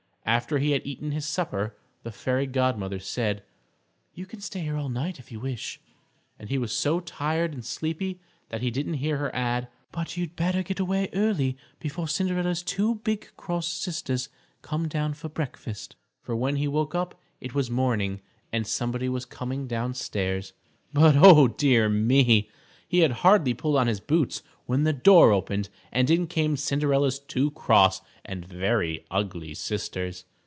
After 0.23 0.59
he 0.59 0.71
had 0.71 0.85
eaten 0.87 1.11
his 1.11 1.25
supper 1.25 1.75
the 2.03 2.11
Fairy 2.11 2.47
Godmother 2.47 2.99
said, 2.99 3.43
"You 4.13 4.25
can 4.25 4.39
stay 4.39 4.61
here 4.61 4.77
all 4.77 4.87
night 4.87 5.19
if 5.19 5.29
you 5.29 5.41
wish," 5.41 5.81
and 6.39 6.47
he 6.47 6.57
was 6.57 6.71
so 6.71 7.01
tired 7.01 7.53
and 7.53 7.65
sleepy 7.65 8.21
that 8.47 8.61
he 8.61 8.71
didn't 8.71 8.93
hear 9.03 9.17
her 9.17 9.35
add, 9.35 9.67
"but 9.91 10.15
you'd 10.15 10.37
better 10.37 10.63
get 10.63 10.79
away 10.79 11.09
early 11.11 11.57
before 11.79 12.07
Cinderella's 12.07 12.63
two 12.63 12.95
big 13.03 13.29
cross 13.35 13.67
sisters 13.67 14.29
come 14.61 14.87
down 14.87 15.15
for 15.15 15.27
breakfast," 15.27 15.97
for 16.21 16.33
when 16.33 16.55
he 16.55 16.67
woke 16.67 16.95
up 16.95 17.19
it 17.41 17.53
was 17.53 17.69
morning 17.69 18.21
and 18.53 18.65
somebody 18.65 19.09
was 19.09 19.25
coming 19.25 19.67
downstairs. 19.67 20.53
But, 20.93 21.17
oh, 21.17 21.49
dear 21.49 21.89
me! 21.89 22.49
He 22.87 22.99
had 22.99 23.11
hardly 23.11 23.53
pulled 23.53 23.77
on 23.77 23.87
his 23.87 24.01
boots 24.01 24.43
when 24.65 24.83
the 24.83 24.91
door 24.93 25.31
opened, 25.31 25.69
and 25.93 26.09
in 26.09 26.27
came 26.27 26.57
Cinderella's 26.57 27.19
two 27.19 27.51
cross 27.51 28.01
and 28.25 28.43
very 28.45 29.05
ugly 29.09 29.53
sisters. 29.53 30.25